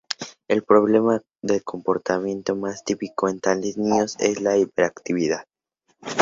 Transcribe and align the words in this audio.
El 0.47 0.63
problema 0.63 1.21
de 1.43 1.61
comportamiento 1.61 2.55
más 2.55 2.83
típico 2.83 3.29
en 3.29 3.39
tales 3.39 3.77
niños 3.77 4.15
es 4.19 4.41
la 4.41 4.57
hiperactividad. 4.57 5.45